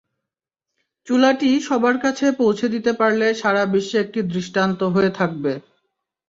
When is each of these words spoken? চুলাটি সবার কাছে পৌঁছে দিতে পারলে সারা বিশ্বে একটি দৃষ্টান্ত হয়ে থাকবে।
চুলাটি 1.07 1.49
সবার 1.67 1.95
কাছে 2.03 2.25
পৌঁছে 2.39 2.67
দিতে 2.73 2.91
পারলে 2.99 3.27
সারা 3.41 3.63
বিশ্বে 3.73 3.97
একটি 3.99 4.19
দৃষ্টান্ত 4.31 4.79
হয়ে 4.95 5.11
থাকবে। 5.19 5.51